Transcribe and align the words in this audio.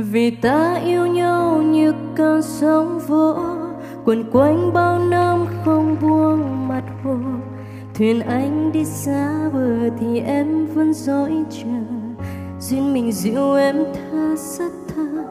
vì 0.00 0.30
ta 0.30 0.74
yêu 0.74 1.06
nhau 1.06 1.62
như 1.62 1.92
cơn 2.16 2.42
sóng 2.42 2.98
vỗ, 3.08 3.36
quần 4.04 4.30
quanh 4.32 4.72
bao 4.72 4.98
năm 4.98 5.46
không 5.64 5.96
buông 6.02 6.68
mặt 6.68 6.82
hồ. 7.04 7.16
Thuyền 7.94 8.20
anh 8.20 8.72
đi 8.72 8.84
xa 8.84 9.50
bờ 9.52 9.90
thì 10.00 10.20
em 10.20 10.66
vẫn 10.66 10.94
dõi 10.94 11.32
chờ. 11.50 11.80
Duyên 12.60 12.92
mình 12.92 13.12
dịu 13.12 13.54
em 13.54 13.76
tha 13.94 14.36
rất 14.36 14.72
thơ 14.94 15.24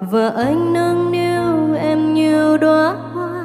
và 0.00 0.28
anh 0.28 0.72
nâng 0.72 1.12
niu 1.12 1.74
em 1.74 2.14
như 2.14 2.56
đóa 2.56 2.96
hoa. 3.12 3.44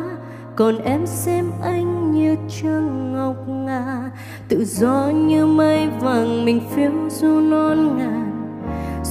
Còn 0.55 0.77
em 0.77 1.05
xem 1.05 1.45
anh 1.63 2.11
như 2.11 2.35
trăng 2.61 3.13
ngọc 3.13 3.35
ngà, 3.47 4.11
tự 4.47 4.65
do 4.65 5.11
như 5.15 5.45
mây 5.45 5.89
vàng 5.99 6.45
mình 6.45 6.61
phiêu 6.75 6.91
du 7.09 7.39
non 7.39 7.97
ngàn 7.97 8.30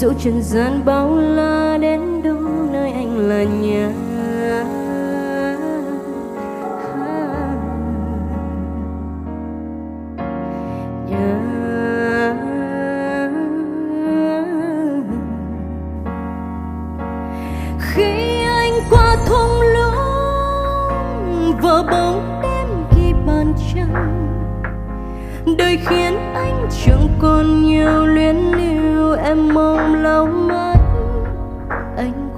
dẫu 0.01 0.13
trần 0.19 0.43
gian 0.43 0.85
bao 0.85 1.17
la 1.17 1.79
đến 1.81 2.23
đâu, 2.23 2.41
nơi 2.73 2.93
anh 2.93 3.19
là 3.19 3.45
nhà. 3.45 3.91
Khi 17.79 18.43
anh 18.45 18.73
qua 18.91 19.17
thung 19.27 19.61
lũng, 19.75 21.59
vỡ 21.61 21.83
bóng 21.91 22.41
đêm 22.43 22.69
ghi 22.97 23.13
bàn 23.27 23.53
trăng. 23.75 24.17
Đời 25.59 25.79
khiến 25.89 26.15
anh 26.35 26.69
chẳng 26.85 27.09
còn 27.19 27.63
nhiều 27.67 28.07
luyến 28.07 28.37
lưu, 28.37 29.17
em 29.17 29.55
mong 29.55 29.80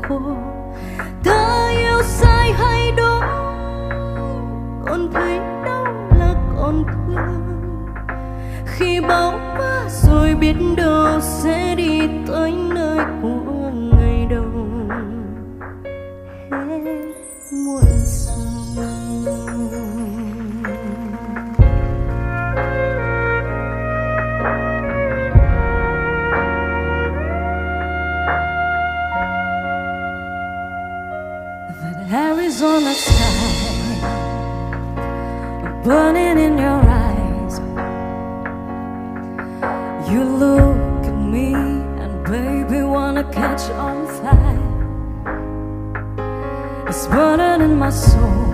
khổ. 0.09 0.21
Ta 1.25 1.69
yêu 1.71 2.03
sai 2.03 2.53
hay 2.53 2.93
đúng, 2.97 3.21
còn 4.87 5.09
thấy 5.13 5.39
đâu 5.65 5.85
là 6.19 6.35
còn 6.57 6.85
thương. 6.85 7.87
Khi 8.67 9.01
bão 9.01 9.33
qua 9.57 9.85
rồi 9.89 10.35
biết 10.35 10.57
đâu 10.77 11.21
sẽ 11.21 11.75
đi 11.75 12.01
tới 12.27 12.53
nơi 12.75 12.99
của 13.23 13.52
Arizona 32.11 32.93
sky 32.95 33.73
burning 35.85 36.39
in 36.39 36.59
your 36.59 36.83
eyes. 36.85 37.61
You 40.11 40.25
look 40.25 41.07
at 41.07 41.15
me 41.15 41.55
and 41.55 42.25
baby 42.25 42.83
wanna 42.83 43.25
catch 43.33 43.71
on 43.71 44.07
fire. 44.19 44.59
It's 46.89 47.07
burning 47.07 47.71
in 47.71 47.79
my 47.79 47.91
soul 47.91 48.52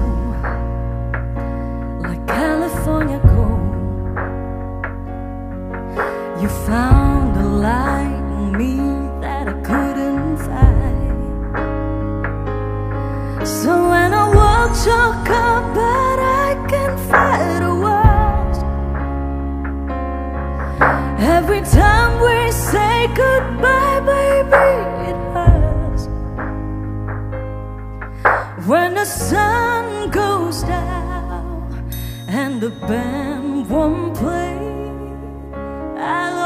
I 14.81 14.87
walk 14.87 15.27
your 15.27 15.81
I 16.21 16.55
can 16.69 16.97
fight 17.11 17.63
a 17.63 17.75
world. 17.85 18.57
Every 21.21 21.63
time 21.63 22.21
we 22.21 22.53
say 22.53 23.09
goodbye, 23.09 24.01
baby, 24.13 24.69
it 25.11 25.19
hurts. 25.35 26.05
When 28.69 28.95
the 28.95 29.05
sun 29.05 30.11
goes 30.11 30.63
down 30.63 31.91
and 32.29 32.61
the 32.61 32.71
band 32.71 33.69
won't 33.69 34.17
play, 34.17 34.59
I'll 35.99 36.39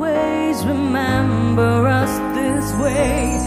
always 0.00 0.64
remember 0.64 1.86
us 1.86 2.18
this 2.34 2.72
way, 2.82 3.38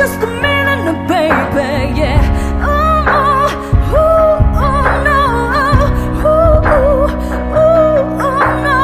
just 0.00 0.22
a 0.22 0.26
minute, 0.26 0.96
baby. 1.08 2.00
Yeah. 2.00 2.22
Ooh, 2.64 3.08
no. 5.06 5.22
Ooh, 6.24 6.56
ooh, 6.76 7.04
ooh, 8.26 8.44
no. 8.66 8.80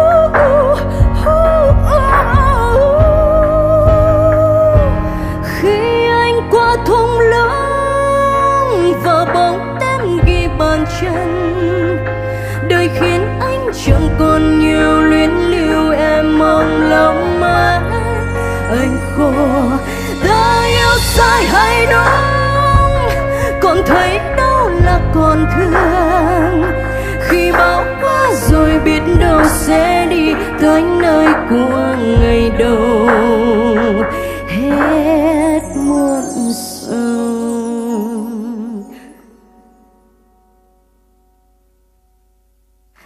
Ooh, 0.00 0.40
ooh, 0.44 0.76
ooh. 1.28 1.56
khi 5.60 5.78
anh 6.08 6.36
qua 6.50 6.70
thung 6.86 7.14
lũng 7.32 9.02
và 9.04 9.18
bóng 9.34 9.78
đêm 9.80 10.02
ghi 10.26 10.42
bàn 10.58 10.80
chân 11.00 11.28
đời 12.68 12.86
khiến 13.00 13.20
anh 13.40 13.62
chẳng 13.84 14.08
còn 14.18 14.60
nhiều 14.60 15.00
luyến 15.00 15.30
lưu 15.30 15.92
em 15.92 16.38
mong 16.38 16.80
lòng 16.90 17.40
mãi 17.40 17.80
anh 18.70 18.98
khổ 19.16 19.35
sai 21.16 21.44
hay 21.44 21.86
đúng 21.86 22.26
còn 23.60 23.78
thấy 23.86 24.18
đâu 24.36 24.70
là 24.84 25.00
còn 25.14 25.46
thương. 25.56 26.62
Khi 27.20 27.52
bão 27.52 27.84
qua 28.00 28.30
rồi 28.50 28.80
biết 28.84 29.00
đâu 29.20 29.40
sẽ 29.48 30.06
đi 30.10 30.34
tới 30.60 30.82
nơi 30.82 31.26
của 31.50 31.96
ngày 32.20 32.50
đầu. 32.58 33.08
Hết 34.48 35.60
muộn 35.76 36.52
sầu 36.52 37.36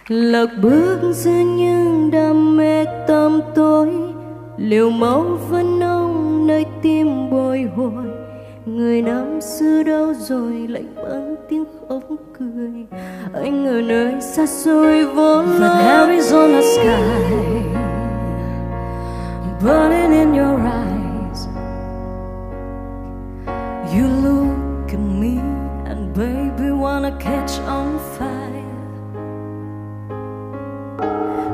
lạc 0.07 0.49
bước 0.61 0.99
giữa 1.11 1.31
những 1.31 2.11
đam 2.11 2.57
mê 2.57 2.85
tâm 3.07 3.41
tối, 3.55 3.89
liều 4.57 4.89
máu 4.89 5.23
vẫn 5.49 5.80
trái 6.63 6.71
tim 6.81 7.29
bồi 7.29 7.69
hồi 7.75 8.05
người 8.65 9.01
năm 9.01 9.41
xưa 9.41 9.83
đâu 9.83 10.13
rồi 10.13 10.67
lạnh 10.67 10.95
băng 10.95 11.35
tiếng 11.49 11.65
khóc 11.89 12.03
cười 12.39 12.85
anh 13.33 13.67
ở 13.67 13.81
nơi 13.81 14.21
xa 14.21 14.45
xôi 14.45 15.05
vô 15.05 15.41
lối 15.41 15.69
Arizona 15.69 16.61
sky 16.61 17.01
burning 19.63 20.11
in 20.11 20.33
your 20.33 20.59
eyes. 20.59 20.90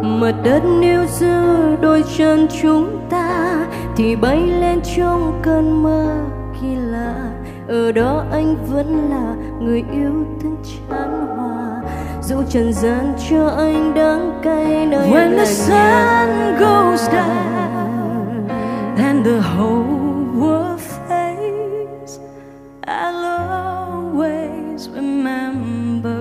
mặt 0.07 0.33
đất 0.43 0.61
níu 0.81 1.05
giữ 1.05 1.75
đôi 1.81 2.03
chân 2.17 2.47
chúng 2.61 2.99
ta 3.09 3.57
thì 3.95 4.15
bay 4.15 4.47
lên 4.47 4.79
trong 4.97 5.39
cơn 5.43 5.83
mơ 5.83 6.15
kỳ 6.61 6.75
lạ. 6.75 7.31
Ở 7.67 7.91
đó 7.91 8.23
anh 8.31 8.55
vẫn 8.71 9.09
là 9.09 9.35
người 9.61 9.83
yêu 9.93 10.25
thương 10.41 10.57
chán 10.63 11.27
hòa. 11.35 11.81
Dù 12.23 12.35
trần 12.49 12.73
gian 12.73 13.13
cho 13.29 13.47
anh 13.47 13.93
đắng 13.95 14.39
cay 14.43 14.85
nơi 14.85 15.09
When 15.09 15.37
the 15.37 15.45
sun 15.45 16.59
goes 16.59 17.09
down 17.09 18.47
and 18.97 19.25
the 19.25 19.39
whole 19.39 19.97
I'll 22.89 23.25
always 24.15 24.87
remember 24.87 26.16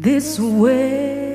this 0.00 0.40
way. 0.40 1.29